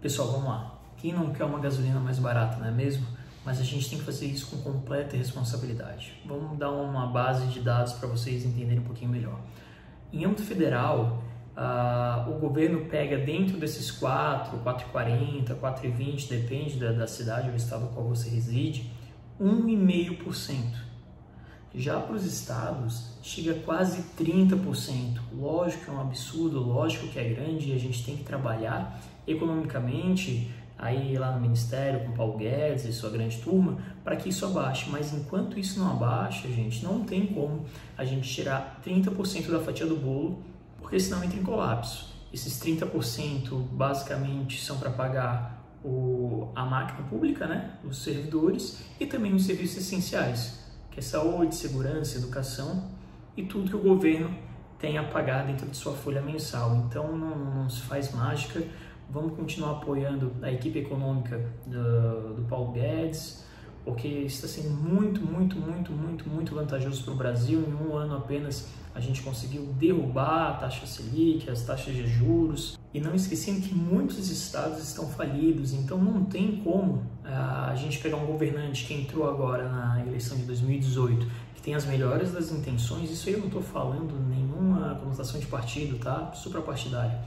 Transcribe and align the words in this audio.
Pessoal, 0.00 0.28
vamos 0.28 0.46
lá. 0.46 0.78
Quem 0.98 1.12
não 1.12 1.32
quer 1.32 1.44
uma 1.44 1.58
gasolina 1.58 1.98
mais 1.98 2.18
barata, 2.18 2.58
não 2.58 2.66
é 2.66 2.70
mesmo? 2.70 3.06
Mas 3.44 3.60
a 3.60 3.62
gente 3.62 3.88
tem 3.88 3.98
que 3.98 4.04
fazer 4.04 4.26
isso 4.26 4.46
com 4.48 4.58
completa 4.58 5.16
responsabilidade. 5.16 6.20
Vamos 6.26 6.58
dar 6.58 6.70
uma 6.70 7.06
base 7.06 7.46
de 7.46 7.60
dados 7.60 7.92
para 7.94 8.08
vocês 8.08 8.44
entenderem 8.44 8.80
um 8.80 8.84
pouquinho 8.84 9.10
melhor. 9.10 9.40
Em 10.12 10.24
âmbito 10.24 10.42
federal, 10.42 11.22
uh, 11.56 12.30
o 12.30 12.38
governo 12.38 12.86
pega 12.86 13.16
dentro 13.18 13.56
desses 13.56 13.90
4, 13.90 14.58
4,40, 14.58 15.54
4,20, 15.54 16.28
depende 16.28 16.76
da, 16.76 16.92
da 16.92 17.06
cidade 17.06 17.48
ou 17.48 17.56
estado 17.56 17.82
no 17.82 17.88
qual 17.88 18.06
você 18.06 18.28
reside, 18.28 18.90
1,5%. 19.40 20.86
Já 21.76 22.00
para 22.00 22.16
os 22.16 22.24
estados, 22.24 23.10
chega 23.22 23.52
a 23.52 23.62
quase 23.62 24.02
30%. 24.18 25.20
Lógico 25.38 25.84
que 25.84 25.90
é 25.90 25.92
um 25.92 26.00
absurdo, 26.00 26.58
lógico 26.58 27.06
que 27.08 27.18
é 27.18 27.24
grande 27.28 27.70
e 27.70 27.74
a 27.74 27.78
gente 27.78 28.02
tem 28.02 28.16
que 28.16 28.24
trabalhar 28.24 28.98
economicamente 29.28 30.50
aí 30.78 31.18
lá 31.18 31.32
no 31.32 31.40
Ministério 31.40 32.06
com 32.06 32.12
Paulo 32.12 32.38
Guedes 32.38 32.86
e 32.86 32.92
sua 32.94 33.10
grande 33.10 33.38
turma 33.38 33.76
para 34.02 34.16
que 34.16 34.30
isso 34.30 34.46
abaixe. 34.46 34.88
Mas 34.88 35.12
enquanto 35.12 35.58
isso 35.58 35.78
não 35.78 35.90
abaixa, 35.90 36.48
gente, 36.48 36.82
não 36.82 37.04
tem 37.04 37.26
como 37.26 37.66
a 37.98 38.06
gente 38.06 38.26
tirar 38.26 38.80
30% 38.82 39.50
da 39.50 39.60
fatia 39.60 39.84
do 39.84 39.96
bolo, 39.96 40.42
porque 40.78 40.98
senão 40.98 41.22
entra 41.22 41.38
em 41.38 41.42
colapso. 41.42 42.08
Esses 42.32 42.58
30% 42.58 43.50
basicamente 43.72 44.62
são 44.64 44.78
para 44.78 44.90
pagar 44.90 45.62
o, 45.84 46.48
a 46.54 46.64
máquina 46.64 47.06
pública, 47.06 47.46
né, 47.46 47.72
os 47.84 48.02
servidores 48.02 48.80
e 48.98 49.04
também 49.04 49.34
os 49.34 49.44
serviços 49.44 49.78
essenciais, 49.78 50.65
que 50.96 51.00
é 51.00 51.02
saúde, 51.02 51.54
segurança, 51.54 52.16
educação 52.16 52.88
e 53.36 53.42
tudo 53.42 53.68
que 53.68 53.76
o 53.76 53.82
governo 53.82 54.34
tem 54.78 54.96
a 54.96 55.04
pagar 55.04 55.44
dentro 55.44 55.68
de 55.68 55.76
sua 55.76 55.92
folha 55.92 56.22
mensal. 56.22 56.74
Então 56.76 57.14
não, 57.14 57.36
não 57.36 57.68
se 57.68 57.82
faz 57.82 58.14
mágica 58.14 58.62
Vamos 59.08 59.36
continuar 59.36 59.72
apoiando 59.72 60.32
a 60.42 60.50
equipe 60.50 60.80
econômica 60.80 61.40
do, 61.64 62.34
do 62.34 62.42
Paulo 62.48 62.72
Guedes, 62.72 63.44
porque 63.86 64.08
está 64.08 64.48
sendo 64.48 64.70
muito, 64.70 65.20
muito, 65.20 65.56
muito, 65.56 65.92
muito, 65.92 66.28
muito 66.28 66.54
vantajoso 66.56 67.04
para 67.04 67.12
o 67.12 67.16
Brasil. 67.16 67.60
Em 67.60 67.88
um 67.88 67.96
ano 67.96 68.16
apenas 68.16 68.68
a 68.92 68.98
gente 68.98 69.22
conseguiu 69.22 69.62
derrubar 69.78 70.48
a 70.48 70.52
taxa 70.54 70.84
Selic, 70.84 71.48
as 71.48 71.62
taxas 71.62 71.94
de 71.94 72.04
juros. 72.04 72.76
E 72.92 73.00
não 73.00 73.14
esquecendo 73.14 73.60
que 73.60 73.72
muitos 73.72 74.28
estados 74.28 74.82
estão 74.82 75.06
falidos, 75.06 75.72
então 75.72 75.98
não 75.98 76.24
tem 76.24 76.56
como 76.64 77.04
ah, 77.24 77.68
a 77.70 77.76
gente 77.76 78.00
pegar 78.00 78.16
um 78.16 78.26
governante 78.26 78.84
que 78.84 78.92
entrou 78.92 79.28
agora 79.30 79.68
na 79.68 80.04
eleição 80.04 80.36
de 80.36 80.42
2018, 80.42 81.24
que 81.54 81.62
tem 81.62 81.76
as 81.76 81.86
melhores 81.86 82.32
das 82.32 82.50
intenções. 82.50 83.08
Isso 83.08 83.28
aí 83.28 83.34
eu 83.34 83.40
não 83.40 83.46
estou 83.46 83.62
falando 83.62 84.18
nenhuma 84.28 84.96
conotação 84.96 85.38
de 85.38 85.46
partido, 85.46 85.96
tá? 85.98 86.32
Suprapartidária. 86.32 87.20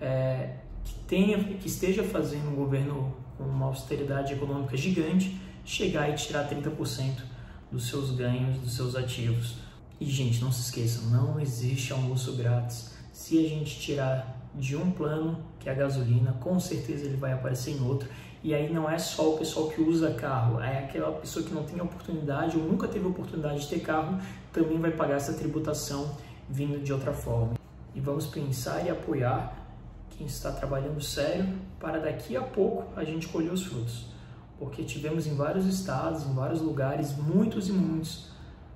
É, 0.00 0.54
que, 0.82 0.94
tenha, 1.06 1.44
que 1.44 1.66
esteja 1.66 2.02
fazendo 2.02 2.48
um 2.48 2.54
governo 2.54 3.14
com 3.36 3.44
uma 3.44 3.66
austeridade 3.66 4.32
econômica 4.32 4.78
gigante 4.78 5.44
chegar 5.66 6.08
e 6.08 6.14
tirar 6.14 6.48
30% 6.48 7.22
dos 7.70 7.88
seus 7.88 8.12
ganhos, 8.12 8.56
dos 8.58 8.74
seus 8.74 8.94
ativos. 8.94 9.56
E, 10.00 10.06
gente, 10.06 10.40
não 10.40 10.52
se 10.52 10.62
esqueçam, 10.62 11.10
não 11.10 11.40
existe 11.40 11.92
almoço 11.92 12.34
grátis. 12.34 12.94
Se 13.12 13.44
a 13.44 13.48
gente 13.48 13.78
tirar 13.80 14.36
de 14.54 14.76
um 14.76 14.90
plano, 14.90 15.38
que 15.58 15.68
é 15.68 15.72
a 15.72 15.74
gasolina, 15.74 16.32
com 16.34 16.58
certeza 16.60 17.04
ele 17.04 17.16
vai 17.16 17.32
aparecer 17.32 17.72
em 17.72 17.82
outro. 17.84 18.08
E 18.42 18.54
aí 18.54 18.72
não 18.72 18.88
é 18.88 18.98
só 18.98 19.34
o 19.34 19.38
pessoal 19.38 19.68
que 19.68 19.80
usa 19.80 20.14
carro, 20.14 20.60
é 20.60 20.84
aquela 20.84 21.12
pessoa 21.12 21.44
que 21.44 21.52
não 21.52 21.64
tem 21.64 21.80
oportunidade 21.80 22.56
ou 22.56 22.62
nunca 22.62 22.86
teve 22.86 23.06
oportunidade 23.06 23.60
de 23.60 23.68
ter 23.68 23.80
carro, 23.80 24.20
também 24.52 24.78
vai 24.78 24.92
pagar 24.92 25.16
essa 25.16 25.32
tributação 25.32 26.16
vindo 26.48 26.82
de 26.82 26.92
outra 26.92 27.12
forma. 27.12 27.54
E 27.94 28.00
vamos 28.00 28.26
pensar 28.26 28.86
e 28.86 28.90
apoiar 28.90 29.66
quem 30.10 30.26
está 30.26 30.52
trabalhando 30.52 31.00
sério 31.00 31.46
para 31.80 31.98
daqui 31.98 32.36
a 32.36 32.42
pouco 32.42 32.98
a 32.98 33.02
gente 33.02 33.26
colher 33.28 33.52
os 33.52 33.64
frutos. 33.64 34.15
Porque 34.58 34.82
tivemos 34.84 35.26
em 35.26 35.34
vários 35.34 35.66
estados, 35.66 36.24
em 36.24 36.32
vários 36.32 36.60
lugares, 36.60 37.14
muitos 37.16 37.68
e 37.68 37.72
muitos 37.72 38.30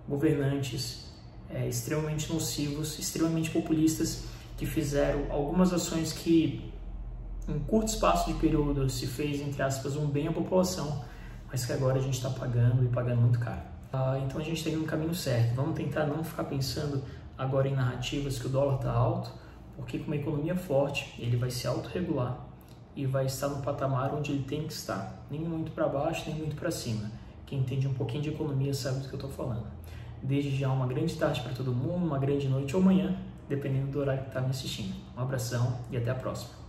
governantes 0.07 1.11
é, 1.49 1.69
extremamente 1.69 2.33
nocivos, 2.33 2.99
extremamente 2.99 3.51
populistas, 3.51 4.25
que 4.57 4.67
fizeram 4.67 5.27
algumas 5.31 5.73
ações 5.73 6.13
que, 6.13 6.71
em 7.49 7.59
curto 7.61 7.89
espaço 7.89 8.33
de 8.33 8.39
período, 8.39 8.89
se 8.91 9.07
fez, 9.07 9.41
entre 9.41 9.63
aspas, 9.63 9.97
um 9.97 10.07
bem 10.07 10.29
à 10.29 10.33
população, 10.33 11.03
mas 11.51 11.65
que 11.65 11.73
agora 11.73 11.99
a 11.99 12.03
gente 12.03 12.15
está 12.15 12.31
pagando 12.31 12.85
e 12.85 12.89
pagando 12.89 13.23
muito 13.23 13.39
caro. 13.39 13.63
Ah, 13.93 14.21
então 14.25 14.41
a 14.41 14.45
gente 14.45 14.63
tem 14.63 14.77
um 14.77 14.85
caminho 14.85 15.15
certo. 15.15 15.55
Vamos 15.55 15.75
tentar 15.75 16.07
não 16.07 16.23
ficar 16.23 16.45
pensando 16.45 17.03
agora 17.37 17.69
em 17.69 17.75
narrativas 17.75 18.39
que 18.39 18.47
o 18.47 18.51
dólar 18.51 18.77
está 18.77 18.93
alto, 18.93 19.33
porque 19.77 19.99
com 19.99 20.07
uma 20.07 20.17
economia 20.17 20.55
forte 20.55 21.15
ele 21.19 21.37
vai 21.37 21.51
se 21.51 21.67
autorregular 21.67 22.50
e 23.00 23.06
vai 23.06 23.25
estar 23.25 23.49
no 23.49 23.62
patamar 23.62 24.15
onde 24.15 24.31
ele 24.31 24.43
tem 24.43 24.66
que 24.66 24.72
estar, 24.75 25.25
nem 25.31 25.41
muito 25.41 25.72
para 25.72 25.88
baixo, 25.88 26.25
nem 26.27 26.37
muito 26.37 26.55
para 26.55 26.71
cima. 26.71 27.11
Quem 27.47 27.61
entende 27.61 27.88
um 27.88 27.94
pouquinho 27.94 28.22
de 28.22 28.28
economia 28.28 28.75
sabe 28.75 29.00
do 29.00 29.09
que 29.09 29.15
eu 29.15 29.16
estou 29.16 29.31
falando. 29.31 29.66
Desde 30.22 30.55
já 30.55 30.71
uma 30.71 30.87
grande 30.87 31.15
tarde 31.16 31.41
para 31.41 31.53
todo 31.53 31.72
mundo, 31.72 32.05
uma 32.05 32.19
grande 32.19 32.47
noite 32.47 32.77
ou 32.77 32.83
manhã, 32.83 33.16
dependendo 33.49 33.91
do 33.91 34.00
horário 34.00 34.22
que 34.22 34.28
está 34.28 34.43
me 34.43 34.50
assistindo. 34.50 34.94
Um 35.16 35.22
abração 35.22 35.78
e 35.91 35.97
até 35.97 36.10
a 36.10 36.15
próxima. 36.15 36.59